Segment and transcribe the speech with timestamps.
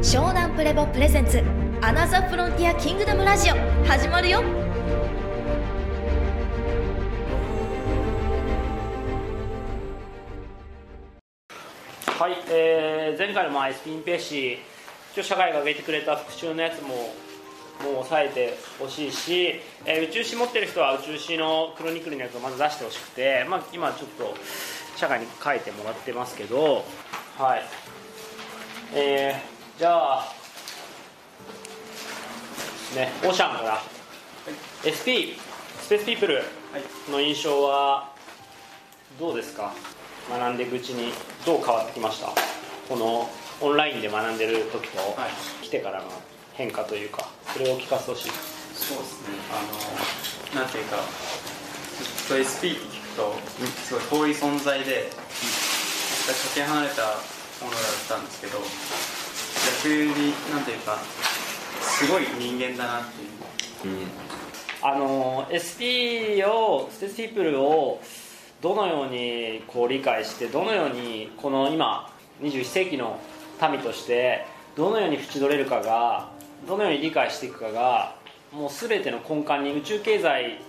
[0.00, 1.42] 湘南プレボプレゼンツ
[1.82, 4.44] アナザーフロンティアキングダムラジオ始まるよ。
[12.06, 14.58] はい、えー前回のまあ SP ンペーシ
[15.12, 24.32] 一応社会が挙げてくれた復習のやつももう抑えてほしいし、えー宇宙史持ってる人は宇宙史のクロニクルのやつをまず出してほしくて、まあ、今ちょっと
[24.96, 26.84] 社会に書いてもらってますけど
[27.36, 27.62] はい。
[28.94, 30.32] えーじゃあ
[32.96, 33.80] ねオーシャンから
[34.82, 35.38] SP
[35.80, 36.42] スペースピープル
[37.10, 38.12] の印象は
[39.20, 39.72] どうですか？
[40.30, 41.12] 学んでいくうちに
[41.46, 42.28] どう変わってきました？
[42.88, 43.28] この
[43.60, 45.26] オンラインで学んでる時とは
[45.62, 45.64] い。
[45.64, 46.06] 来てからの
[46.54, 48.30] 変化というかそれを聞かせてほしい。
[48.74, 49.28] そうですね。
[49.52, 50.96] あのなんていうか
[52.26, 53.34] ずっと SP って聞くと
[53.84, 57.02] すごい遠い存在でかけ離れた
[57.64, 58.58] ものだったんですけど
[59.82, 60.96] 逆になんていうか
[61.80, 64.06] すごい人間だなっていう。
[64.80, 68.00] あの SP をステースピープルを
[68.60, 73.18] どのようにこう理解してどのようにこの今21世紀の
[73.60, 76.30] 民としてどのように縁取れるかが
[76.66, 78.14] どのように理解していくかが
[78.52, 80.60] もう全ての根幹に宇宙経済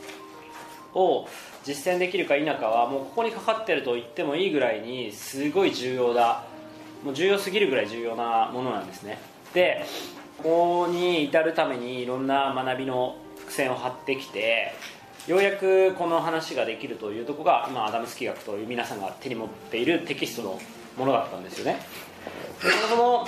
[0.96, 1.28] を
[1.64, 6.44] 実践できるか否かはもうここにかかってると言ってもいいぐらいにすごい重要だ
[7.04, 9.20] もう重要すぎるぐらい重要なものなんですね。
[9.54, 9.86] で
[10.38, 14.74] ここに至るためにいろんな学びの伏線を張ってきて
[15.28, 20.60] ようやくこの話ができるというとこが今アダムスキー学という皆さんが手に持っているテキストの
[20.98, 21.80] ものだったんですよね。
[22.64, 23.28] でそもそも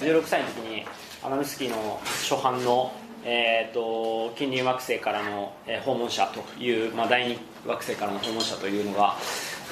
[0.00, 0.84] 16歳の時に
[1.22, 2.92] アダムスキーの初版の
[3.26, 9.16] えー、と近隣惑星からの、えー訪問者という、まあ、第二惑星からの訪問者というのが、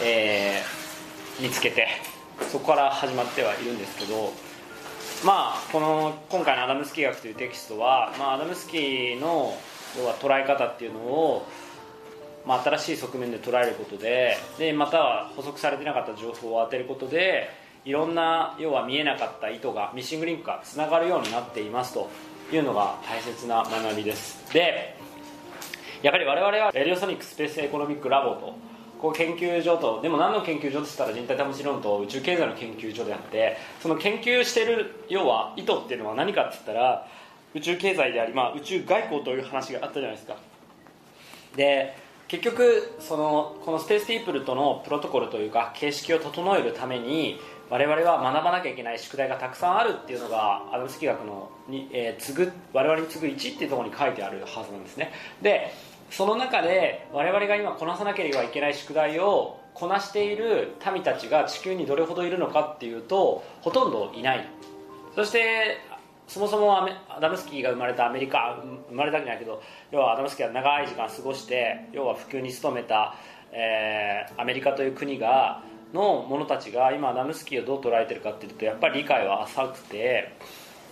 [0.03, 1.89] えー見つけて
[2.41, 4.33] そこから始まってはいるんですけど
[5.25, 9.57] まあこの今回のアダムスキー学というテキストは、まあ、アダムスキーの
[9.99, 11.47] 要は捉え方っていうのを、
[12.47, 17.51] まあ、新しい側面で捉えることででまたは補足されてなかった情報を当てることで
[17.85, 22.09] いろんな要は見えなかった意図がミッシングリンクがつながるようになっていますと
[22.53, 24.53] いうのが大切な学びです。
[24.53, 24.97] で
[26.03, 28.57] やっぱり我々はレディオソニックスペースエコノミックラボと
[29.03, 37.09] こう研究所とでも何の研究所としたら人体保持論と宇宙経済の研究所であってその研究してる要は意図っていうのは何かって言ったら
[37.53, 40.37] 宇宙経済であり、まあ、宇宙外交という話があったじゃないですか。
[41.57, 41.97] で
[42.29, 47.41] 結局そのこのスペースピープルとのプロトコルというか形式を整えるために
[47.71, 55.13] 我々は学ばなきゃいけない宿題がたくさんあるっていうのがアダムスキー学のに、えー次ぐ我々に次ぐ1っていうところに書いてあるはずなんですね。
[55.43, 55.75] で
[56.13, 64.47] その中で我々が今こなさなければいけない宿題をこなしている民たちが地球にどれほどいるのかっていうとほとんどいない。
[65.15, 65.79] そして
[66.29, 73.15] そもそもアダムスキーが生まれたアメリカ生まれたわけじゃないけど要はアダムスキーは長い時間過ごして要は普及に努めた、
[73.51, 75.63] えーアメリカという国が
[75.93, 80.33] の者たちが今アダムスキーをどう捉えてるかっていうとやっぱり理解は浅くて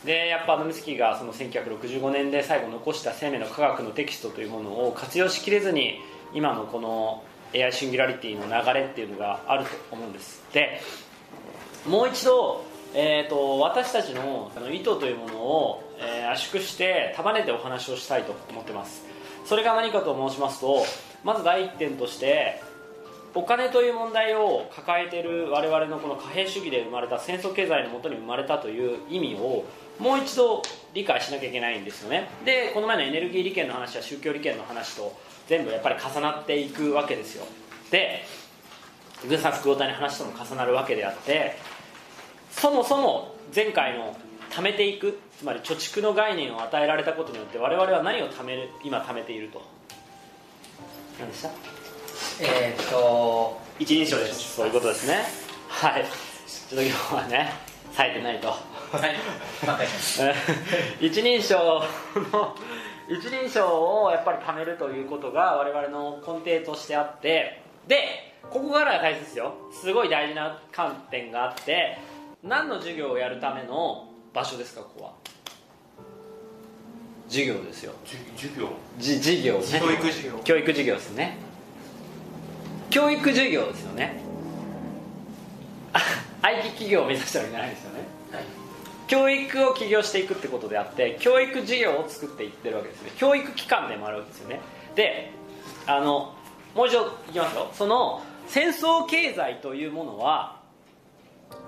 [0.05, 5.99] でやっぱアダムスキーがその1965年で最後残した生命の科学のテキストというものを活用しきれずに
[6.33, 7.23] 今のこの
[7.55, 10.43] AI シンギュラリティの流れっていうのがあると思うんです。
[10.53, 10.81] で
[11.87, 19.05] もう一度、えー、と私たちのあの意図というものを、えー圧縮して束ねてお話をしたいと思ってます。
[19.45, 20.85] それが何かと申しますと
[21.25, 22.63] まず第一点として
[23.35, 29.65] お金という問題を抱えている我々のこの貨幣主義で生まれた戦争経済のもとに生まれたという意味を
[30.01, 30.63] もう一度
[30.95, 32.29] 理解しなきゃいけないんですよね。
[32.45, 35.17] でこの前のエネルギー利権の話や宗教利権の話と
[35.47, 37.45] 全部やっぱり重なっていくわけですよ。
[37.91, 38.25] で
[39.29, 41.57] 軍産複合体の話とも重なるわけであって
[42.51, 44.17] そもそも前回の
[44.51, 49.63] 貯めていくつまり貯蓄の概念を与えられたことによって我々は何を貯める今貯めていると。
[51.19, 51.51] 何でした？
[52.41, 54.57] えーっと一人称です。
[54.57, 55.25] そういうことですね。
[55.69, 56.05] はい。
[56.05, 58.49] ちょっと今日はね冴えてないと。
[58.49, 59.17] はい。
[61.07, 61.83] 一人称
[62.33, 62.57] の
[63.09, 69.55] 一人称をやっぱり貯めるということが我々の根底としてあってでここからが大切ですよ。
[69.73, 71.99] すごい大事な観点があって
[72.43, 75.13] 何の授業をやるための場所ですかここは。
[77.29, 77.93] 授業ですよ。
[78.37, 78.69] 授業？
[78.99, 79.81] じ授業ね。
[79.81, 80.39] 教育授業。
[80.43, 81.37] 教育授業ですね。
[82.91, 84.21] 教育授業ですよね。
[85.93, 86.01] あ
[86.43, 88.01] IT 企業を目指したわけじゃないですよね。
[88.33, 88.45] はい。
[89.07, 93.11] 教育を起業していくってことであって教育事業を作っていってるわけですね。
[93.17, 94.61] 教育機関でもあるわけですよね。
[94.95, 95.33] で
[95.87, 96.35] あの
[96.75, 97.71] もう一度いきますよ。
[97.73, 100.61] その戦争経済というものは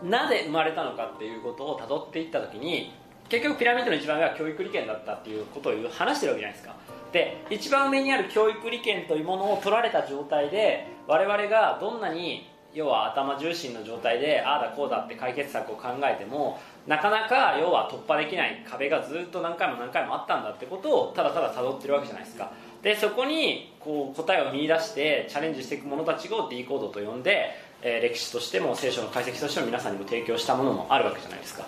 [0.02, 2.92] なぜ生まれたのかっていうことをたどっていった時に
[3.28, 6.74] 結局ピラミッドの一番上は教育利権だったっていうことを話してるわけじゃないですか。
[7.12, 22.50] で一番上にある教育利権というものを取られた状態で我々がどんなに要は頭重心の状態でああだこうだって解決策を考えてもなかなか要は突破できない壁がずっと何回も何回もあったんだってことをただただ辿ってるわけじゃないですか。
[22.82, 27.50] でそこにこう答えを見出してチャレンジしていく者たちを D コードと呼んで、
[27.82, 31.64] えー歴史としても聖書の解析としても皆さんにも提供したものもあるわけじゃないですか。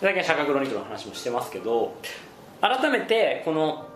[0.00, 1.96] 最近釈迦クロニクルの話もしてますけど
[2.60, 3.88] 改めてこの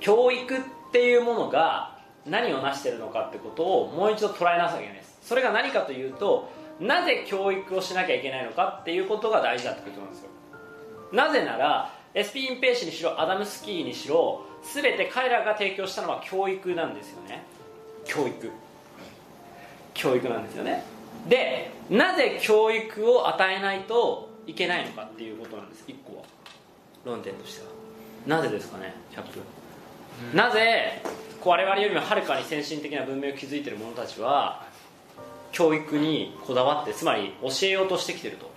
[0.00, 0.60] 教育っ
[0.92, 1.96] ていうものが
[2.26, 10.28] 何を成してるのかってことをもう一度捉えなさきゃいけないですそれが何かというとなぜ教育をしなきゃいけないのかっていうことが大事だってことなんですよ。
[11.12, 14.42] なぜなら SP インペーシにしろアダムスキーにしろ
[14.74, 17.42] 全て彼らが提供したのは教育なんですよね。
[18.04, 18.50] 教育。
[19.94, 20.84] 教育なんですよね。
[21.28, 25.84] でなぜ教育を与えないといけないのかっていうことなんです。
[25.86, 26.24] 1個は。
[27.04, 27.74] 論点としては。
[28.26, 29.40] なぜですかねキャップ
[30.34, 31.02] なぜ
[31.40, 34.64] こう我々よりもはるかに先進的な文明を築いている者たちは
[35.54, 38.50] 教育にこだわってつまり教えようとしてきてると。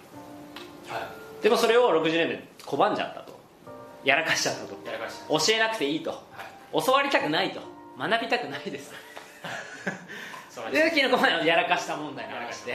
[0.89, 1.09] は
[1.41, 3.37] でもそれを60年で拒んじゃったと。
[4.03, 4.73] やらかしちゃったと。
[4.73, 6.09] いやらかし教えなくていいと。
[6.09, 6.17] は
[6.73, 6.83] い。
[6.85, 7.61] 教わりたくないと。
[7.97, 8.91] 学びたくないです。
[10.73, 12.73] でキノコマのやらかした問題の話で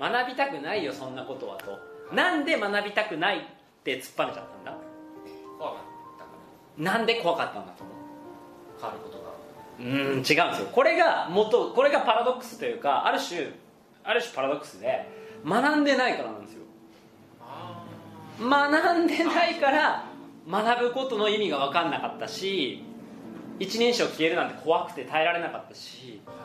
[0.00, 1.78] は学びたくないよそんなことはと。
[2.14, 3.42] なんで学びたくないっ
[3.84, 4.78] て突っぱねちゃったんだ？
[5.58, 5.80] 怖かっ
[6.76, 7.96] たなんで怖かったんだと思う？
[8.80, 9.25] 変わることが
[9.78, 10.46] うん違うんですよ。
[10.72, 13.50] これが元これがパラドックスというかある種
[14.04, 15.06] ある種パラドックスで
[15.44, 16.62] 学んでないからなんですよ。
[18.40, 20.04] 学んでないから
[20.48, 22.84] 学ぶことの意味が分かんなかったし
[23.58, 26.36] 一人称消えるなんて怖くて耐えられなかったしはい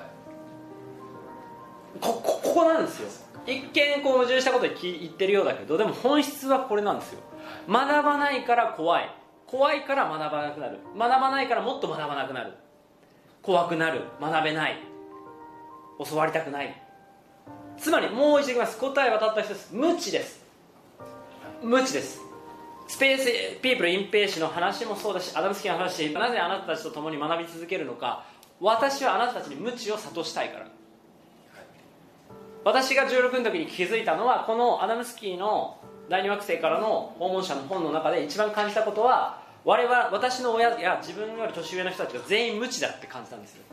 [2.00, 3.10] こここなんですよ。
[3.46, 7.20] 一見こう矛盾したこと言ってるようだけどでも本質はこれなんですよ。
[7.68, 9.10] 学ばないから怖い。
[9.46, 10.80] 怖いから学ばなくなる。
[10.98, 12.54] 学ばないからもっと学ばなくなる。
[13.42, 14.78] 怖くなる学べない
[16.10, 16.82] 教わりたくない。
[17.78, 18.78] つまりもう一度言います。
[18.78, 19.70] 答えはたった一つ。
[19.72, 20.42] 無知です。
[21.64, 22.20] 無知です。
[22.88, 28.26] スペースピープルインペーシの話もそうだしアダムスキーの話なぜあなたたちと共に学び続けるのか。
[28.60, 30.68] 私はあなたたちに無知を諭したいから。
[32.64, 35.78] 私が16の時に気づいたのはこのアダムスキーの
[36.10, 43.64] 第二惑星からの訪問者の本の中で一番感じたことは我々私の親や自分より年上の人たちが全員無知だって感じたんですよ。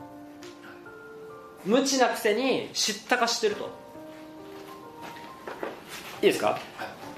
[1.64, 3.70] 無知なくせに知ったか知ってると。
[6.20, 6.58] いいですか？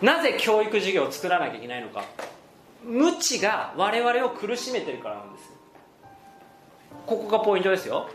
[0.03, 2.05] なぜ教育授業を作らなきゃいけないのか。
[2.85, 5.53] 無知が我々を苦しめてるからなんですよ。
[7.07, 8.09] ここがポイントですよ。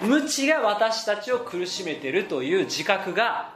[0.00, 3.54] 無知が私たちを苦しめてるという自覚が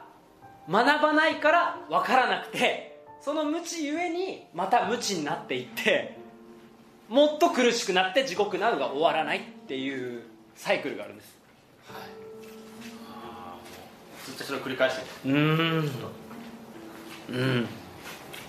[0.69, 2.92] 学ばないから分からなくて
[3.23, 6.17] その無知ゆえにまた無知になっていって
[7.07, 10.23] もっと苦しくなって地獄などが終わらないっていう
[10.55, 11.37] サイクルがあるんです。
[13.09, 15.91] あーずっとそれを繰り返してるうーん。
[17.29, 17.67] うん。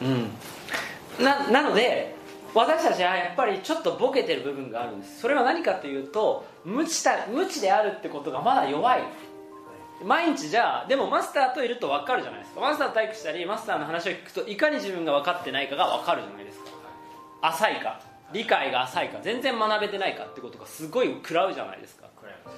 [0.02, 1.24] うん。
[1.24, 2.16] ななので
[2.52, 5.20] 私たちはやっぱりちょっとボケてる部分があるんです。
[5.20, 9.04] それは何かというと無知た無知であるってことがまだ弱い
[10.04, 12.60] 毎日じゃあでもマスターといると分かるじゃないですか。
[12.60, 16.70] マスターと体育したりマスターの話を聞くといかに自分が分かってないかが分かるじゃないですか。
[17.42, 18.00] 浅いか
[18.32, 22.04] 理解が浅いか全然学べてないかってことがすごい食らうじゃないですか。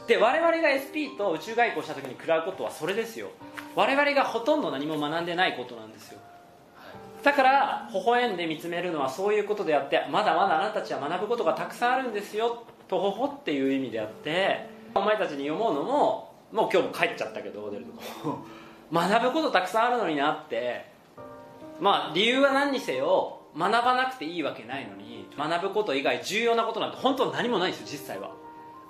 [0.07, 3.29] で我々が SP と宇宙外交した時に食らうことはそれですよ。
[3.75, 6.19] 我々がほとんど何も学んでないことなんですよ。
[7.23, 17.93] だから微笑んで見つめるのはそういうことであってまだまだあなたたちは学ぶことがたくさんあるんですよとほほっていう意味であってお前たちに読もうのももう今日も帰っちゃったけど出ると
[18.29, 18.38] こ
[18.93, 20.97] 学ぶことたくさんあるのになって。
[21.81, 28.31] まあ理由は何にせよ学ばなくていいわけないのに学ぶこと以外重要なことなんて本当は何もないんですよ実際は。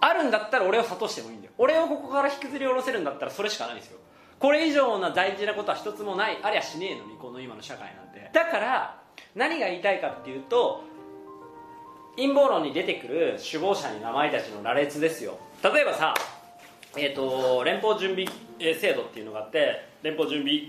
[0.00, 1.52] あるんだったら俺を諭してもいいんだよ。
[1.58, 3.98] 俺をここから引きずり下ろせるんだったらそれしかないんですよ。
[4.38, 8.30] これ以上な大事なことは一つもないありゃしねえのにこの今の社会なんて。
[8.32, 9.00] だから
[9.34, 10.82] 何が言いたいかっていうと
[12.16, 15.38] 陰謀論に出てくる首謀者に名前たちの羅列ですよ。
[15.62, 16.14] 例えばさ
[16.96, 18.26] えー、と連邦準備
[18.60, 20.62] 制度っていうのがあって連邦準備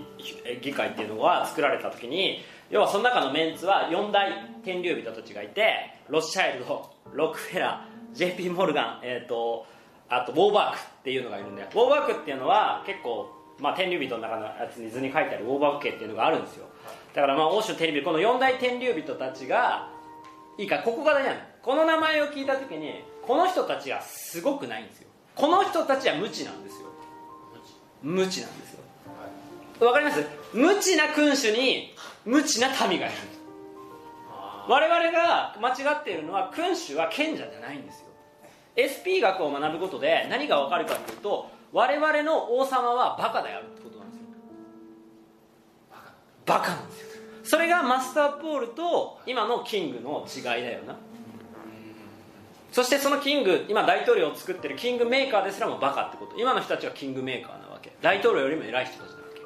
[0.60, 4.30] 議会っていうのが作られた時に要はその中のメンツは4大
[4.62, 9.66] 天竜人たちがいてロスチャイルドロックフェラー JP モルガン、えー、と
[10.08, 11.68] あとウォーバークっていうのがいるんだよ。
[11.72, 13.28] ウォーバークっていうのは結構、
[13.60, 16.66] まあ、天竜人の中のやつに図に書いてあるウォーバーク家っていうのがあるんですよ。
[17.14, 19.90] だからまあ欧州天竜この4大天竜人たちが
[20.56, 21.40] いいかここが大事なの。
[21.62, 25.07] この名前を聞いた時にこの人たちはすごくないんですよ。
[25.38, 26.88] この人たちは無知なんですよ。
[28.02, 29.86] 無知なんですよ。
[29.86, 30.26] わかります？
[30.52, 33.14] 無知な君主に無知な民がいる。
[34.68, 38.06] 我々が間違っているのは君主は賢者じゃないんですよ。
[38.74, 44.26] SP 学を学ぶことで何が分かるかというと我々の王様はバカであるってことなんですよ。
[46.46, 47.08] バカなんですよ。
[47.44, 50.96] それがマスターポールと今のキングの違いだよな
[52.70, 56.38] そしてそのキング今大統領を作ってるキングメーカーですらもバカってこと。
[56.38, 57.92] 今の人たちはキングメーカーなわけ。
[58.02, 59.40] 大統領よりも偉い人たちなわけ。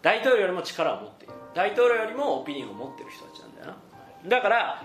[0.00, 1.34] 大統領よりも力を持っている。
[1.54, 3.76] 大統領よりもオピニオンを持ってる人たちなんだよな。
[4.28, 4.82] だから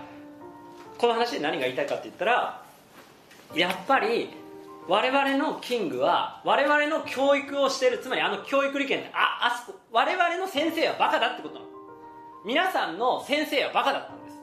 [0.98, 2.62] この話で何が言いたいかって言ったら
[3.54, 4.30] やっぱり
[4.88, 7.98] 我々のキングは我々の教育をしてる。
[7.98, 11.66] つまりあの教育利権ってああそこ我々の先生はバカだってことなの。
[12.44, 14.36] 皆さんの先生はバカだったんです。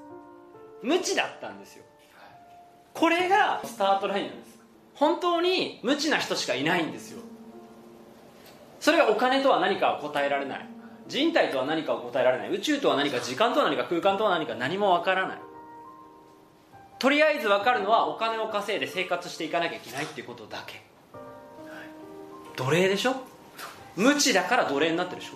[0.81, 1.83] 無知だったんですよ。
[2.95, 4.57] これがスタートラインなんです。
[4.95, 7.19] 本当に無知な人しかいないんですよ。
[8.79, 10.69] それがお金とは何かを答えられない。
[11.07, 12.49] 人体とは何かを答えられない。
[12.49, 15.37] 宇宙とは何か時間とは何か空間とは何か何もわからない。
[16.97, 20.81] とりあえず分かるのはお金を稼いで生活していかなきゃいけないっていうことだけ。
[22.55, 23.15] 奴隷でしょ？
[23.97, 25.33] 無知だから奴隷になってるでしょ、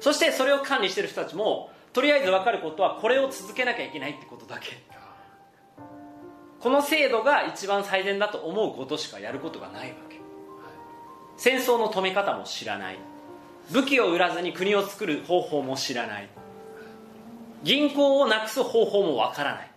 [0.00, 4.82] そしてそれを管理してる人たちもとりあえず分かることはこれを続けなきゃいけないってことだけ
[6.60, 10.20] この制度が一番最善だと思うことしかやることがないわけ。
[11.36, 12.98] 戦争の止め方も知らない。
[13.70, 16.28] 武器を売らずに国を作る方法も知らない。
[17.62, 19.70] 銀行をなくす方法もわからない。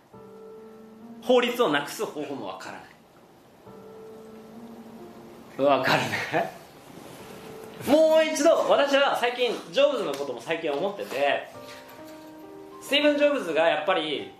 [1.22, 2.84] 法律をなくす方法もわからない。
[5.62, 6.64] わかるね
[7.86, 11.48] もう一度私は最近ジョブズのことも最近思ってて
[12.82, 14.32] スティーブン・ジョブズがやっぱり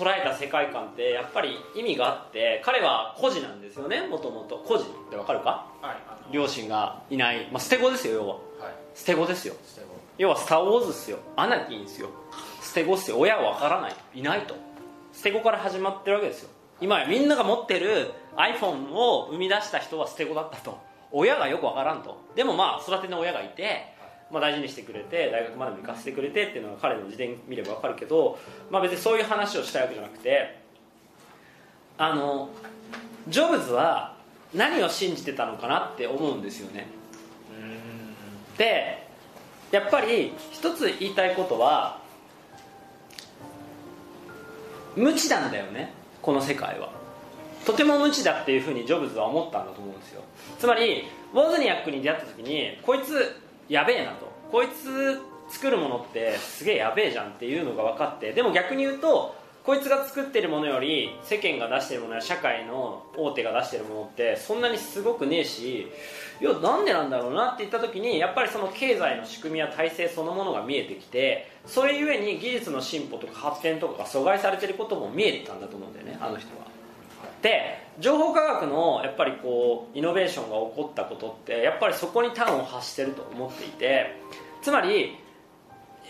[0.00, 4.56] 捉えた世界観ってやっぱり意味があって彼は孤児なんですよねもともと。
[4.66, 5.66] 孤児ってわかるか？
[5.82, 8.34] はい両親がいない、まあ、捨て子ですよ要は。
[8.34, 8.42] はい。
[8.94, 9.54] 捨て子ですよ。
[10.16, 11.18] 要はスター・ウォーズですよ。
[11.34, 12.08] アナキーですよ。
[12.62, 13.18] 捨て子っすよ。
[13.18, 13.94] 親は分からない。
[14.14, 14.54] いないと。
[15.12, 16.50] 捨て子から始まってるわけですよ。
[16.80, 20.78] 今やみんなが持ってる iPhone を生み出した人は捨て子だったと。
[21.10, 22.16] 親がよく分からんと。
[22.36, 23.92] でもまあ育ての親がいて、
[24.30, 28.38] まあ、大事にしてくれて大学までも行かせてくれてっていうのが彼の自伝見れば分かるけど、
[28.70, 30.60] まあ、別にそういう話をしたいわけじゃなくて
[31.98, 32.48] あの
[33.28, 34.16] ジョブズは
[34.54, 36.86] 何を信じてたのかなって思うんですよね。
[38.56, 39.06] で
[39.70, 42.00] やっぱり一つ言いたいことは
[44.96, 46.90] 無知なんだよねこの世界は。
[47.64, 50.22] とても無知だっていうふうにジョブズは思ったんだと思うんですよ。
[50.58, 53.36] つまりウォズニアックに出会った時にこいつ
[53.70, 65.88] やべえなとこいつ作るものってすげえやべえじゃんっていうのが分かってでも逆に言うとこいつが作ってるものより世間が出してるものや社会の大手が出してるものってそんなにすごくねえし
[66.40, 76.79] いやなんでなんだろうなって言った時にやっぱりその経済の仕組みや体制そのものが見えてきてそれゆえに技術の進歩とか発展とかが阻害されてることも見えてたんだと思うんだよねあの人は。
[77.42, 84.16] で情報科学のやっぱりこうイノベーションが起こったことってやっぱりそこに端を発してると思っていて
[84.62, 85.16] つまり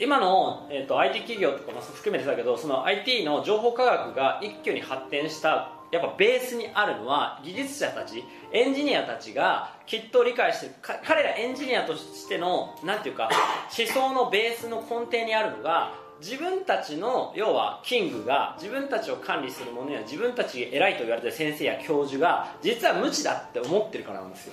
[0.00, 13.28] 今の、えー、と IT 企業とかも含めてだけどその IT の情報科学が一挙に発展したやっぱベースにあるのは技術者たちエンジニアたちがきっと理解してる彼らエンジニアとしてのなんていうか
[13.76, 24.52] 思想のベースの根底にあるのが自分たちの要はキングが自分たちを管理する者や自分たちが偉いと言われてる先生や教授が実は無知だって思ってるからなんですよ。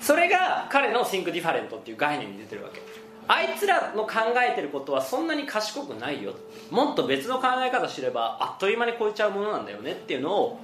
[0.00, 2.80] それが彼の Think Different っていう概念に出てるわけ。
[3.28, 6.34] あいつらの考えてることはそんなに賢くないよ
[6.70, 10.58] もっと別の考え方すればあっという間に超えちゃうものなんだよねっていうのを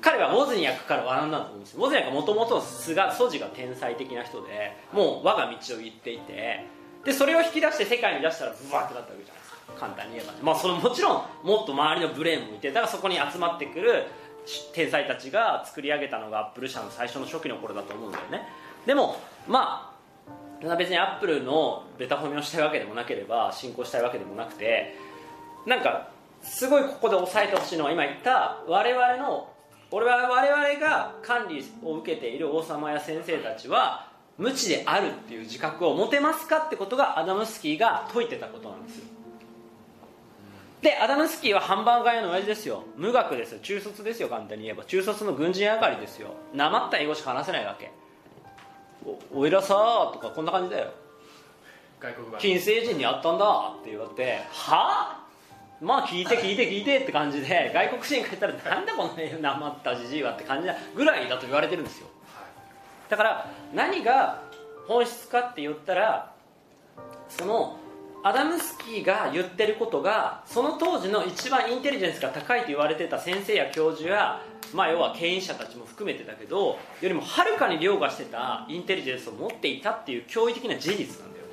[0.00, 1.80] 彼はウォズニアックから学んだと思うんですよ。
[1.84, 6.64] ウォズニアックはもともと素が素地が天才的な人でもう我が道を行っていて
[7.04, 9.56] でそれを引き出して世界に出したらブワーってなったわけじゃないですか。
[9.78, 14.04] 簡単に言えばね、まあ、そのもちろんもっと周りのブレーンもいてだからそこに集まってくる
[14.74, 18.42] 天才たちが作り上げたのがアップル社の最初の初期の頃だと思うんだよね。
[18.86, 19.16] でも
[19.46, 19.86] ま
[20.62, 24.94] あ別にアップルのベタ褒めをしたいわけでもなければ進行したいわけでもなくて
[25.66, 26.08] なんか
[26.42, 29.48] すごいここで押さえてほしいのは今言った我々の
[29.90, 34.09] 俺は我々が管理を受けている王様や先生たちは
[34.40, 39.04] 無知であるっていう自覚を持てますかってことがアダムスキーが説いてたことなんですよ。
[40.80, 42.84] でアダムスキーはハンバーガー屋の親父ですよ。
[42.96, 43.60] 無学ですよ。
[43.60, 44.84] 中卒ですよ簡単に言えば。
[44.86, 46.30] 中卒の軍人上がりですよ。
[46.54, 47.92] なまった英語しか話せないわけ。
[49.04, 50.90] おおいらさーとかこんな感じだよ。
[52.00, 52.36] 外国語。
[52.38, 55.16] 金星人に会ったんだって言われては？
[55.16, 55.26] あ
[55.82, 62.06] まあ聞いて聞いて聞いてって感じで外国人がいたらなんだこのなまったじじいはって感じだぐらいだと言われてるんですよ
[63.10, 64.42] だから何が
[64.86, 66.32] 本質かって言ったら
[67.28, 67.76] その
[68.22, 74.40] アダムスキーが言ってることがその当時の一番インテリジェンスが高いと言われてた先生や教授や、
[74.74, 81.52] まあ、要は牽引者たちも含めてだけどよりもはるかに凌駕してたインテリジェンスを持っていたっていう驚異的な事実なんだよね。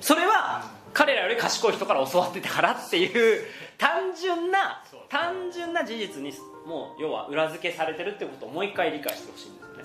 [0.00, 3.46] それは彼らより賢い人から教わってたからっていう
[3.78, 6.32] 単純な単純な事実に
[6.66, 9.84] もう要は裏付けされてるってことをもう一回理解してほしいんですよね。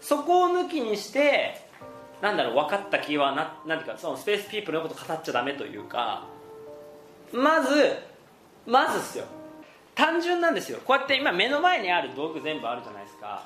[0.00, 1.66] そこを抜きにして
[2.20, 6.26] なんだろう分かった気はな何ていうかそのスペースピープルのこと語っちゃダメというか
[7.32, 7.96] まず
[8.66, 9.24] まずっすよ。
[9.94, 10.78] 単純なんですよ。
[10.84, 13.44] こうやって今目の前にある道具全部あるじゃないですか。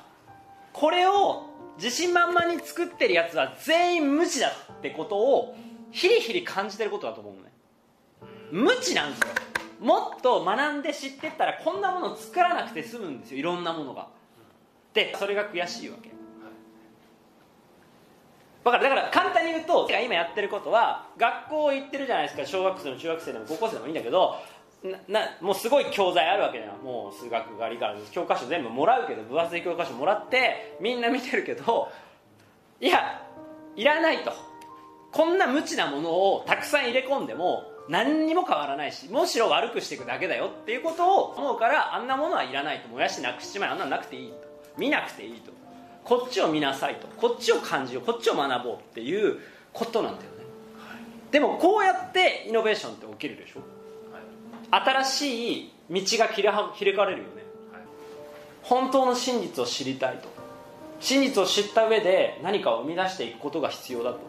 [0.71, 5.55] これを自信満々に作ってるやつは全員無知だってことを
[5.91, 7.51] ヒリヒリ感じてることだと思うのね。
[8.51, 9.27] 無知なんですよ。
[9.79, 13.39] もっと学んで知ってったらこんなものを作らなくて済むんですよ。
[13.39, 14.07] いろんなものが。
[14.93, 16.11] でそれが悔しいわけ。
[18.63, 22.45] だからだから簡単に言うと今やってることは学校行ってるじゃないですか。
[22.45, 24.35] 小学生でも中学生でも高校生でもいいんだけど
[24.83, 31.89] ななもうすごい教材あるわけだよもう数学が理科教科書全部もらうけど分厚い教科書もらってみんな見てるけど
[32.79, 33.21] いや
[33.75, 34.31] いらないと。
[35.11, 44.35] こんな無知なものをたくさん入れ込んでも何にも変わらないしむしろ悪くしていくだけだよっていうことを思うからあんなものはいらないと燃やしてなくしちまえあんなのなくていいと。
[44.77, 45.51] 見なくていいと。
[46.03, 47.07] こっちを見なさいと。
[47.07, 48.03] こっちを感じよう。
[48.03, 49.39] こっちを学ぼうっていう
[49.73, 50.43] ことなんだよね、
[51.31, 53.61] でもこうやってイノベーションって起きるでしょ、
[54.69, 57.43] 新しい道が開開かれるよね、
[58.61, 60.29] 本当の真実を知りたいと。
[60.99, 64.19] 真実を知った上で何かを生み出していくことが必要だと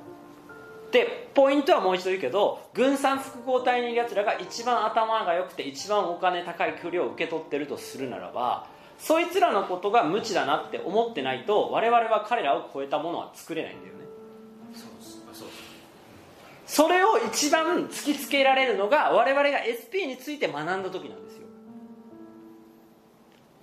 [0.94, 8.68] でポイントはもう一度言うけど軍産複合体にいるやつらが一番頭が良くて一番お金高い距離を受け取ってるとするならば
[9.00, 14.04] そいつらのことが無知だなって思ってないと我々は彼らを超えたものは作れないんだよね。
[16.64, 21.33] それを一番突きつけられるのが我々が SP について学んだ時なんです。
[21.33, 21.33] よ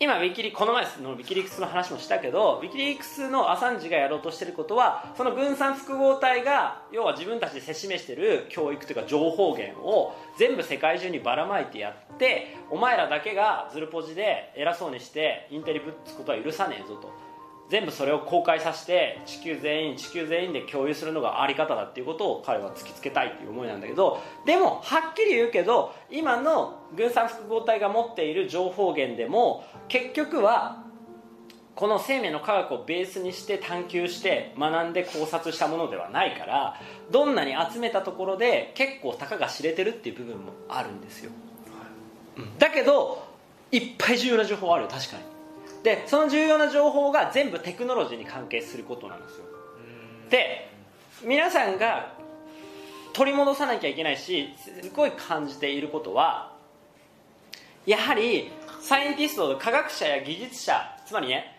[0.02, 17.31] 今ウィキリこの前のウィキリクスの話もしたけどウィキリクスのアサンジがやろうとしてることはその軍産複合体が要は自分たちでせしめしてる教育というか情報源を全部世界中にばらまいてやってお前らだけがズルポジで偉そうにしてインテリぶっつくことは許さねえぞと。
[17.72, 30.84] 全部それを公開させて地球全員地球全員で共有するのがあり方だっていうことを彼は突きつけたいっていう思いなんだけどでもはっきり言うけど今の軍産複合体が持っている情報源でも結局は
[31.74, 36.76] この生命の科学をベースにして探求して学んで考察したものではないから
[37.10, 41.32] どんなに集めたところで結構たかが知れてるっていう部分もあるんですよ、
[42.60, 43.26] だけど
[43.72, 45.41] いっぱい重要な情報あるよ確かに。
[45.84, 49.46] でその重要な情報が全部テクノロジーに関係することなんですよ。
[50.30, 50.70] で
[51.24, 52.14] 皆さんが
[53.14, 56.54] 取り戻さなきゃいけないしすごい感じていることは
[57.86, 61.58] やはりサイエンティスト科学者や技術者つまりね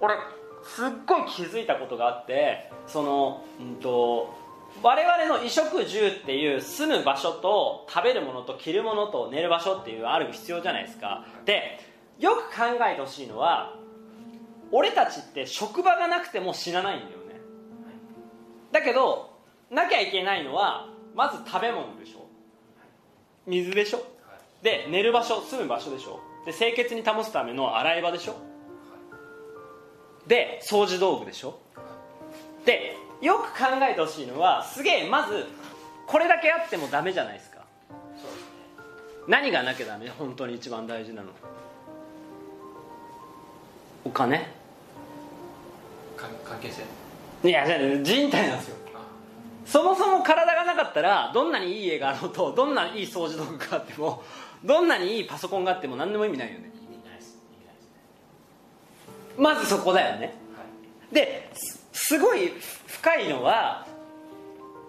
[0.00, 0.14] 俺
[0.62, 4.34] すっごい気づいたことがあってそのうんと
[4.82, 11.26] 我々の衣食住っていう住む場所と食べるものと着るものと寝る場所っていうある必要じゃないですか。
[11.44, 11.80] で
[12.20, 13.74] よく考えてほしいのは
[14.70, 17.40] 俺たちって職場がなくても死なないんだよね。
[18.70, 19.30] だけど
[19.70, 22.26] なきゃいけないのはまず食べ物でしょ。
[23.46, 24.02] 水でしょ。
[24.62, 26.20] で寝る場所住む場所でしょ。
[26.46, 28.36] で清潔に保つための洗い場でしょ。
[30.26, 31.58] で掃除道具でしょ。
[32.64, 35.46] でよく考えてほしいのはすげえまず
[36.06, 37.64] これだけあってもダメじゃないですか。
[39.26, 40.08] 何がなきゃダメ？
[40.10, 41.30] 本当に一番大事なの
[44.04, 44.48] お金？
[46.16, 46.82] 関係性？
[47.48, 47.64] いや
[48.02, 48.76] 人体なんですよ。
[49.66, 54.22] そもそも体がなかったらどんなにいい家があろうとどんなにいい掃除道具があっても
[54.64, 56.70] どんなにいいパソコンがあっても何でも意味ないよね。
[59.38, 60.34] まずそこだよね。
[60.56, 60.64] は
[61.10, 61.14] い。
[61.14, 62.52] ですすごい
[62.86, 63.86] 深いのは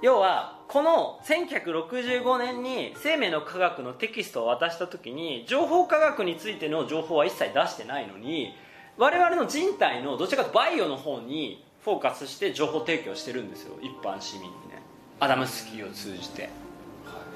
[0.02, 8.56] 要はこの1965年に生命の科学のテキストを渡した時に情報科学についての情報は一切出してないのに
[8.98, 13.76] 我々の人体のどちらかとバイオの方にフォーカスして情報提供してるんですよ。
[13.82, 14.82] 一般市民にね。
[15.20, 16.50] アダムスキーを通じて。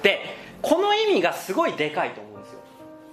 [0.03, 0.21] で
[0.61, 2.59] この意味がすごいでかいと思うんですよ。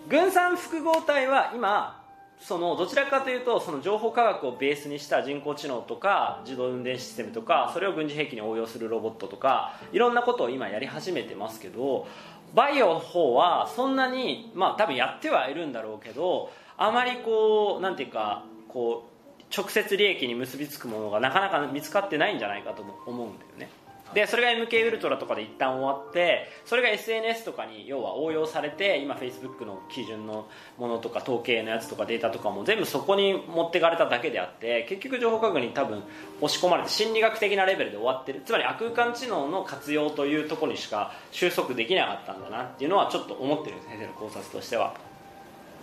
[0.09, 2.03] 軍産複合体は今
[2.43, 12.09] そのどちらかというとその情報科学をベースにした人工知能とか自動運転システムとかそれを軍事兵器に応用するロボットとかいろんなことを今やり始めてますけど
[12.53, 16.51] バイオの方はそんなにまあ多分やってはいるんだろうけど
[16.85, 23.71] あまりこうなんていうかこう直接利益に結びつくものがなかなか見つかってないんじゃないかとも思うんだよね。
[24.15, 36.03] でそれが MK ウルトラとかで一旦終わってそれが SNS とかに要は応用されて今 Facebook の基準のものとか統計のやつとかデータとかも全部そこに持ってかれただけであって結局情報科学に多分
[36.43, 38.43] 押し込まれて心理学的なレベルで終わってる。
[38.45, 45.13] つまり空間知能の活用というところにしか収束できなかったんだなっていうのはちょっと思ってる先生の考察としては。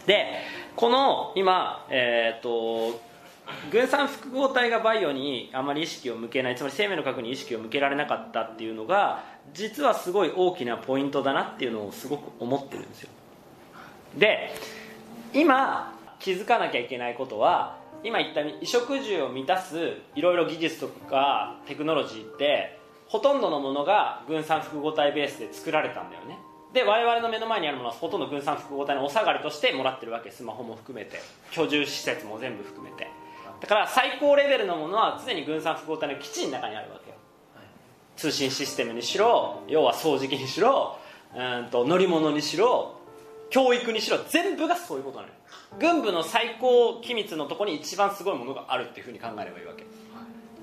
[0.05, 0.25] で
[0.79, 3.01] この今えっ、と
[3.69, 13.09] 軍産複合体がバイオにあまり意識を向けないつまり生命の核に意識を向けられなかったっていうのが実はすごい大きなポイントだなっていうのをすごく思ってるんですよ。
[14.17, 14.51] で
[15.33, 26.37] 今気づかなきゃいけないことは今言った衣食住を満たすいろいろ技術とかテクノロジーってほとんどのものが軍産複合体ベースで作られたんだよね。
[26.73, 31.19] で我々の目の前にあるものはほとんど軍産複合体のお下がりとしてもらってるわけスマホも含めて。
[31.51, 33.07] 居住施設も全部含めて。
[33.59, 37.17] だから最高レベルのものは常に軍産複合体の基地の中にあるわけよ、
[38.15, 40.97] 通信システムにしろ要は掃除機にしろ
[41.35, 42.95] うんと乗り物にしろ
[43.49, 45.33] 教育にしろ全部がそういうことなのよ。
[45.79, 49.85] 軍部の最高機密のところに一番すごいものがあるっていうふうに考えればいいわけ。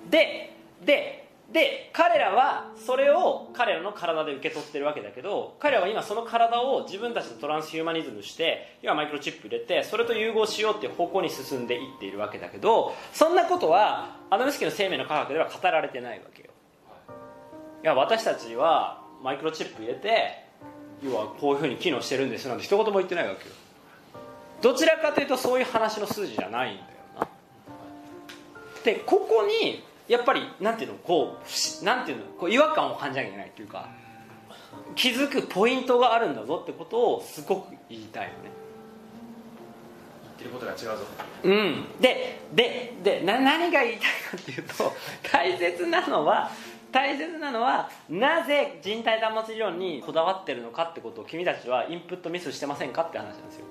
[0.09, 16.50] ででで彼らはそれを彼らの体で受け取ってるわけだけど彼らは今その体を自分たちのトランスヒューマニズムして今マイクロチップ入れてそれと融合しようっていう方向に進んでいっているわけだけどそんなことはアダムスキーの生命の科学では語られてないわけよ。
[17.85, 20.44] いや私たちはマイクロチップ入れて
[21.04, 23.54] 要はこういうふうに機能してるんですなんて一言も言ってないわけよ。
[24.62, 26.88] どちらかというとそういう話の筋じゃないんだよ
[27.20, 27.28] な。
[28.82, 31.37] でここにやっぱりなんていうのこ
[31.83, 33.88] うなんていうのこう違和感を感じなきゃいけないっていうか
[34.95, 38.35] 気づくポイントがあるんだぞってことをすごく言いたいよね。
[40.23, 41.05] 言ってることが違うぞ。
[41.42, 41.85] うん。
[42.01, 44.92] でででな何が言いたいかっていうと
[45.23, 46.51] 大切なのは
[46.92, 53.66] 大切なのはなぜ人体断末理論にこだわってるのかってことを君たちはインプットミスしてませんかって話なんですよ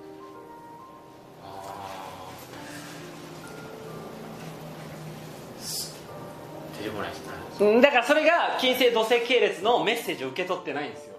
[7.82, 11.16] だからそれが金星土星系列のメッセージを受け取ってないんですよ。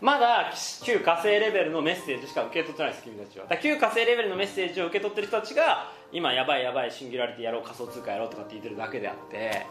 [0.00, 3.46] まだ旧火星レベルのメッセージしか受け取ってないです君たちは。
[3.46, 9.64] だ旧火星レベルのメッセージを受け取ってる人たちが今やばいやばいシンギュラリティやろう仮想通貨やろうとかって言ってるだけであって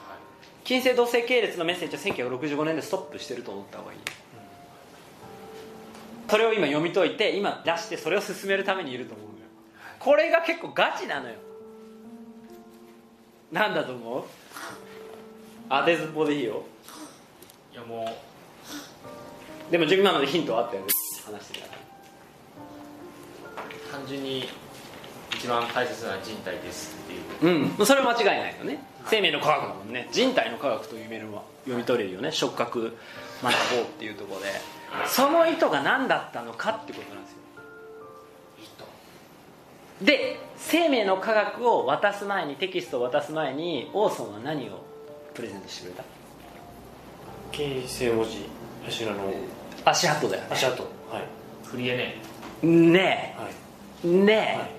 [0.63, 3.99] 金星土星系列のメッセージは1965年でストップしてると思った方がいい。
[6.29, 9.35] それを今読み解いて今出してそれを進めるためにいると思うのよ。
[9.99, 11.35] これが結構ガチなのよ。
[13.51, 14.23] なんだと思う？
[15.69, 16.63] 当てずっぽでいいよ。
[17.73, 18.17] いやも
[19.71, 20.87] でも今のでヒントはあったよね。
[21.25, 21.73] 話してたら。
[21.73, 21.77] う
[23.91, 24.49] 単純に
[25.33, 27.07] 一番大切なのは人体ですっ
[27.39, 27.55] ていう。
[27.79, 27.85] うん。
[27.85, 28.83] それは間違いないよね。
[29.05, 30.09] 生命の科学だもんね。
[30.11, 32.31] 人体の科学というメールは読み取れるよね。
[32.31, 32.95] 触覚
[33.41, 34.47] 学ぼうっていうところで。
[35.07, 37.37] その意図が何だったのかってことなんですよ
[40.01, 44.83] で生命の科学を渡す前にテキストを渡す前にオーソンは何を
[45.33, 46.03] プレゼントしてくれた？
[47.51, 48.45] 金星文字
[48.85, 49.33] 柱の。
[49.85, 50.47] 足跡だよね。
[50.51, 50.83] 足跡。
[50.83, 51.23] はい。
[51.65, 52.15] フリエね。
[52.63, 53.51] ねはい。
[54.05, 54.07] え。
[54.07, 54.69] ねはい。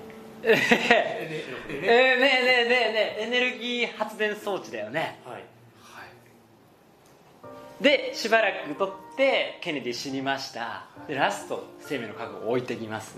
[0.45, 5.19] え、えーねえねえねえねえエネルギー発電装置だよね。
[5.25, 5.43] はい。
[7.81, 10.85] でしばらく取ってケネディ死にました。
[11.07, 13.15] でラスト生命の覚悟を置いてきます。
[13.15, 13.17] つ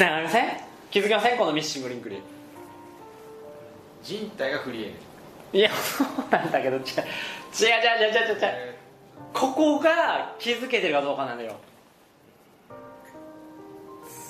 [0.00, 0.46] ながりません？
[0.90, 1.38] 気づきません？
[1.38, 2.20] このミッシングリンクに。
[4.02, 4.94] 人体がフリエね
[5.52, 6.82] いやそうなんだけど違う。
[6.82, 8.40] 違う違う違う違う違う。
[8.40, 8.74] 違う
[9.32, 11.56] ここが気づけてるかどうかなのよ。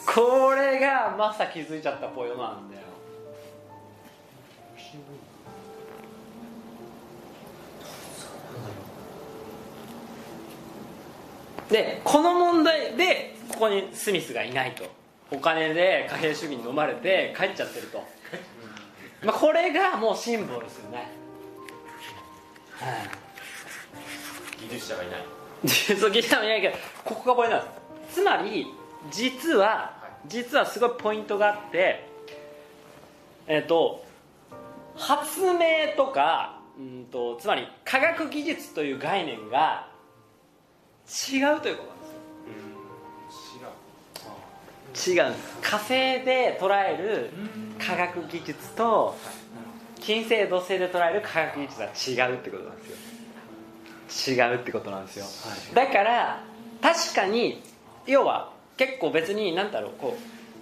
[0.06, 2.82] これがまさ気づいちゃったポイントなんだよ。
[11.70, 13.31] でこの問題で
[13.62, 14.82] ここにスミスがいないと。
[15.30, 18.02] お金で貨幣主義に飲まれて帰っちゃってると、
[19.24, 21.08] まあ、これがもうシンボルですよね、
[24.60, 25.20] 技術者がいない。
[25.62, 27.70] うん、そう聞いないけどここがポイントなんで
[28.10, 28.14] す。
[28.14, 28.66] つまり
[29.12, 29.94] 実は
[30.26, 32.08] 実はすごいポイントがあって
[33.46, 34.04] えっ、と
[34.96, 39.86] 発明とかうんとつまり科学技術という概念が
[41.06, 42.01] 違うということ
[44.94, 45.30] 違う。
[45.30, 45.88] んです火星
[46.24, 47.30] で捉える
[47.78, 49.16] 科学技術と
[50.00, 52.96] 金星土星で捉える科学技術は違うってことなんですよ。
[54.12, 55.24] 違うってことなんですよ、
[55.74, 56.42] だから
[56.82, 57.62] 確かに
[58.06, 60.18] 要は結構別に何だろうこ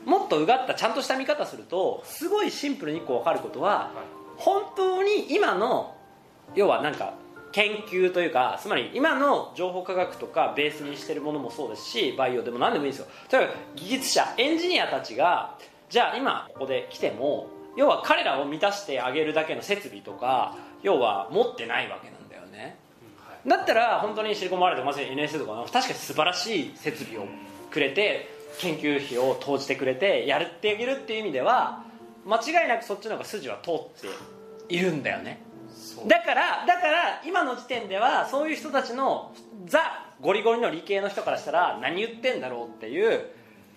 [0.07, 3.91] うもっとうがったちゃんとした見方するとすごいシンプルに1個分かることは
[4.37, 5.97] 本当に今の
[6.55, 7.15] 要はなんか
[7.53, 13.09] 研究というかつまり今の情報科学とかベースにしてるものもそうですしバイオでも何でもいいんですよ。
[13.33, 15.57] 例えば技術者エンジニアたちが
[15.89, 22.77] じゃあ今ここで来ても要は彼らを満たしてあげるだけの設備とか要は持ってないわけなんだよね、
[23.47, 27.27] だったら本当にシリコンバレーとかまさに NSA とか確かに素晴らしい設備を
[27.71, 31.85] くれて研究費を投じてくれてやってあげるっていう意味では
[32.27, 33.75] 間違いなくそっちの方が筋は通っ
[34.69, 35.50] ているんだよね。
[36.07, 39.33] だからだから今の時点ではそういう人たちの
[39.67, 43.27] ザゴリゴリの理系の人からしたら何言ってんだろうっていう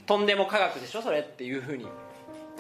[0.06, 1.88] とんでも科学でしょそれっていうふうに。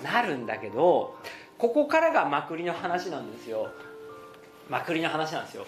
[0.01, 1.15] なるんだけど
[1.57, 3.69] ここからがまくりの話なんですよ。
[4.69, 5.65] まくりの話なんですよ。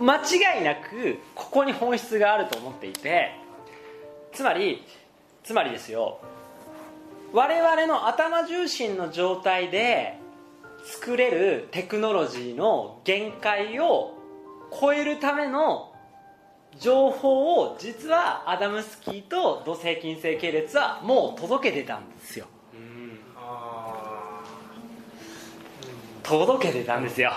[0.00, 3.32] 間違いなくここに本質があると思っていて
[4.32, 4.82] つまり
[5.44, 6.20] つまりですよ。
[7.32, 10.18] 我々の頭重心の状態で
[10.84, 14.14] 作れるテクノロジーの限界を
[14.80, 15.92] 超えるための
[16.78, 22.46] 情報を実はアダムスキーと土星金星系列はもう届けてたんですよ。
[26.22, 27.32] 届けてたんですよ。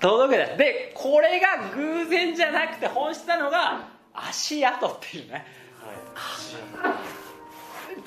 [0.00, 0.56] 届けた。
[0.56, 5.44] でこれが偶然じゃなくて本質なのが足跡っていうね、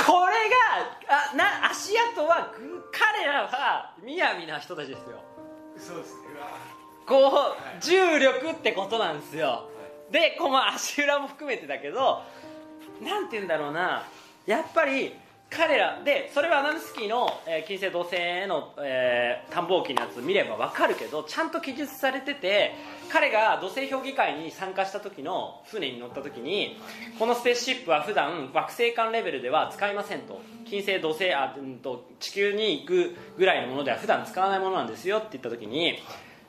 [0.09, 5.21] これがあな足跡はぐ彼らは雅な人たちですよ。
[5.77, 6.19] そうですね。
[7.05, 9.69] こう、重力ってことなんですよ、
[10.09, 12.23] でこの足裏も含めてだけど
[13.03, 14.03] なんて言うんだろうな。
[14.47, 15.15] やっぱり
[15.49, 22.75] 彼らでそれはアダムスキーの、えー金星土星への、えー探訪機のやつ見れば分かるけどちゃんと記述されてて
[23.11, 26.77] 彼が土星評議会に参加した時の船に乗った時に
[27.17, 30.39] このスペースシップは普段惑星間レベルでは使いませんと。
[30.65, 35.97] 金星土星あ、うんと地球に行くぐらいのものでは普段使わないものなんですよって言った時に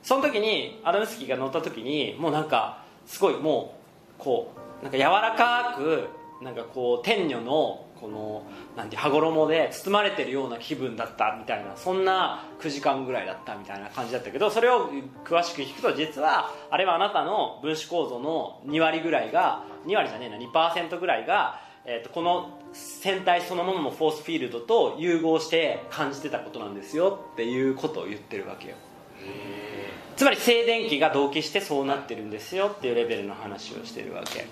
[0.03, 3.79] その時にアダムスキーが乗った時にもうなんかすごいも
[4.19, 6.07] うこうなんか柔らかく
[6.43, 8.43] なんかこう天女のこの
[8.75, 14.89] なんて羽衣で包まれてるような気分だったみたいなそんな9時間ぐらいだったみたいな感じだったけどそれを
[15.23, 28.75] 詳しく聞くと実はあれはあなたの分子構造の2割ぐらいが2割じゃねえな2%ぐらいが、えー、とこの船体そのもののフォースフィールドと融合して感じてたことなんですよっていうことを言ってるわけよ。
[30.15, 34.45] つまり静電気が同期してそうなってるんですよっていうレベルの話をしてるわけ。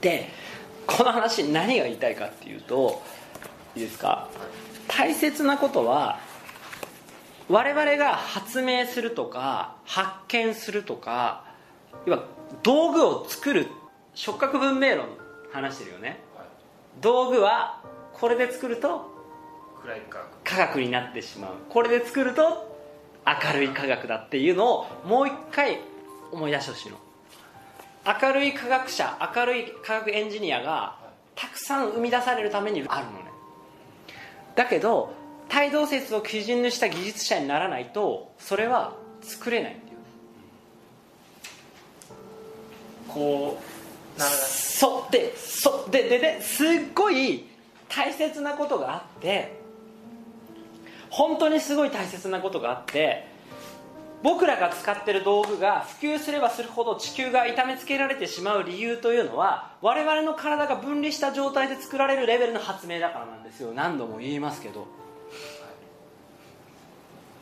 [0.00, 0.28] で
[0.96, 3.02] この話何が言いたいかっていうと
[3.74, 4.28] いいですか？
[4.88, 6.18] 大切なことは
[7.48, 11.44] 我々が発明するとか発見するとか
[12.06, 12.24] 要は
[12.62, 13.68] 道具を作る
[14.14, 15.06] 触覚文明論
[15.52, 16.18] 話してるよね。
[17.00, 19.10] 道具はこれで作ると
[19.82, 21.52] 暗いか科学になってしまう。
[21.68, 22.68] これで作ると
[23.24, 25.80] 明るい科学だっていうのをもう一回
[26.32, 26.98] 思い出してほしいの
[28.22, 30.98] 明るい科学者明るい科学エンジニアが
[31.34, 33.30] たくさん生み出されるためにあるのね。
[34.56, 35.12] だけど
[35.54, 39.96] 帯同説を基準にした技術者にならないとそれは作れないっていう
[43.08, 43.60] こ
[44.16, 47.46] うならそうでそうででですっごい
[47.88, 49.58] 大切なことがあって
[51.10, 53.29] 本当にすごい大切なことがあって
[54.22, 63.72] 僕らが使ってる道具が普及すればするほど地球が痛めつけられてしまう理由というのは我々の体が分離した状態で作られるレベルの発明だからなんですよ。
[63.72, 64.86] 何度も言いますけど。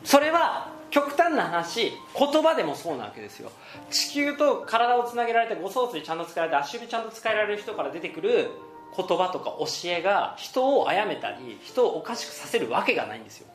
[0.05, 3.51] それは極端な話言葉でもそうなわけですよ。
[3.91, 8.51] 地球と体をつなげられて誤装水ちゃんと使えられて足指ちゃんと使えられる人から出てくる
[8.95, 13.47] 言葉とか教えが人を殺めたり人をおかしくさせるわけがないんですよ。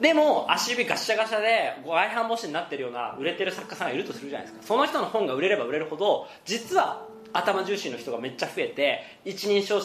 [0.00, 4.66] でも足指ガシャガシャで外反母趾になってるような売れてる作家さんがいるとするじゃないですか。
[4.66, 9.80] その人の本が売れれば売れるほど実は頭重心の人がめっちゃ増えて一人称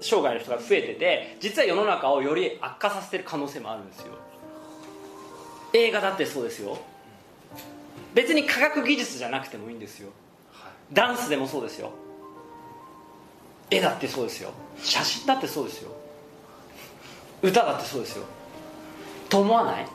[0.00, 4.12] 障害の人が増えてて実は世の中をより悪化させてる可能性もあるんですよ。
[5.72, 6.78] 映画だってそうですよ。
[8.14, 10.10] 別に科学技術じゃなくてもいいんですよ。
[10.92, 11.92] ダンスでもそうですよ。
[13.70, 14.52] 絵だってそうですよ。
[14.82, 15.90] 写真だってそうですよ。
[17.42, 18.24] 歌だってそうですよ
[19.30, 19.86] と思わない、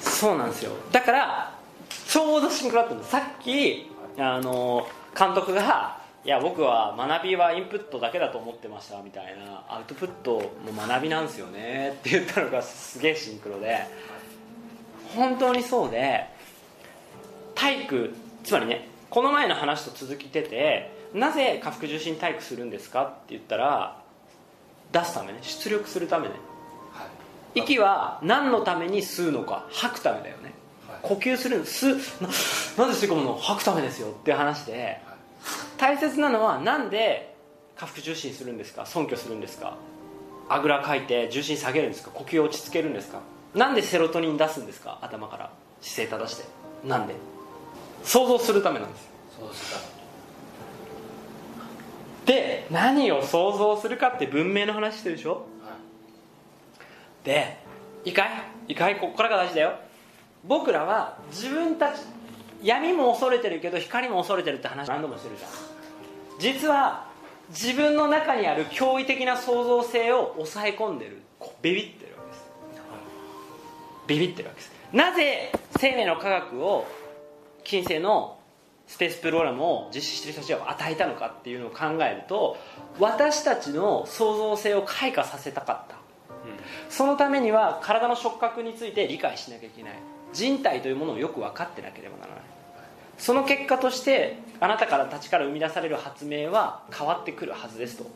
[0.00, 0.72] そうなんですよ。
[0.92, 1.58] だから
[2.06, 3.10] ちょうどシンクロだったんです。
[3.10, 4.86] さっきあの
[5.18, 13.86] 監督がいや僕は学びはインプットだけだと思ってましたみたいなアウトプットも学びなんですよねって言ったのがすげえシンクロで
[15.14, 16.24] 本当にそうで
[17.54, 24.02] 体育つまりねこの前の話と続きててなぜ下腹重心体育するんですかって言ったら
[24.90, 26.30] 出すためね出力するためね。
[26.30, 26.55] はい
[27.56, 30.54] 息は何のために吸うのか吐くためだよね。
[30.88, 30.98] はい。
[31.02, 31.64] 呼吸するの。
[31.64, 31.96] 吸う。
[32.22, 32.28] な
[32.86, 33.34] なんで吸い込むの？
[33.36, 35.00] 吐くためですよって話で
[35.78, 37.34] 大切なのはなんで
[37.76, 38.86] 下腹重心するんですか？
[38.86, 39.76] 尊虚するんですか？
[40.48, 42.10] あぐらかいて重心下げるんですか？
[42.12, 43.20] 呼吸を落ち着けるんですか？
[43.54, 44.98] なんでセロトニン出すんですか？
[45.02, 45.50] 頭から。
[45.80, 46.44] 姿勢正して。
[46.86, 47.14] なんで？
[48.04, 49.02] 想像するためなんです。
[49.02, 49.08] よ
[49.40, 49.96] そうした
[52.26, 55.34] で何を想像するかって文明の話してるでしょ？
[55.34, 55.42] はい
[57.26, 57.58] で
[58.04, 58.24] いいか
[58.68, 58.72] い？
[58.72, 58.96] いかい？
[58.96, 59.74] ここからが大事だよ。
[60.44, 62.00] 僕らは自分たち
[62.62, 65.50] 闇も恐れてるけど光も恐れてるって話何度もしてるじゃん。
[66.38, 67.08] 実は
[67.48, 72.44] 自分の中にある驚異的な創造性を抑え込んでるこうビビってるわけです。
[74.06, 74.72] ビビってるわけです。
[74.92, 76.86] なぜ生命の科学を
[77.64, 78.38] 近世の
[78.86, 82.56] スペースプログラムを実施してる人たちは与えたのかっていうのを考えると
[83.00, 85.96] 私たちの創造性を開花させたかった。
[86.88, 89.92] そのためには体の触覚について理解しなきゃいけない。
[90.32, 92.44] 人体というものをよく分かってなければならない。
[93.18, 98.06] その結果としてあなたからたちから生み出される発明は変わってくるはずですと。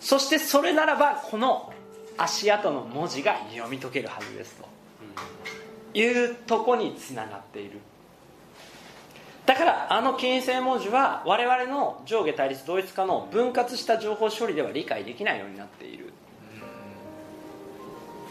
[0.00, 1.72] そしてそれならばこの
[2.18, 4.72] 足跡の文字が読み解けるはずですと。
[5.94, 7.78] いうとこにつながっている。
[9.44, 16.11] だからあの金星文字は我々の上下対立同一化の分割した情報処理では理解できないようになっている。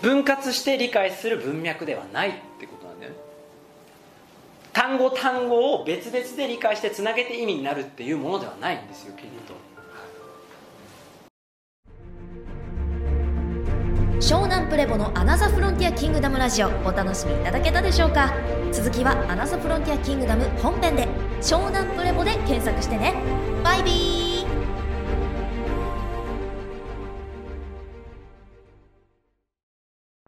[0.01, 3.17] 分割して理解する文脈ではないってことなんだよね。
[4.73, 9.53] 単語単語を別々で理解してつなげて意味になるっていうものではないんですよきっと。
[14.19, 18.33] 湘南プレボのアナザフロンティアキングダムラジオお楽しみいただけたでしょうか？
[18.71, 21.07] 続きはアナザフロンティアキングダム本編で。
[21.41, 23.15] 湘南プレボで検索してね。
[23.63, 24.40] バイビー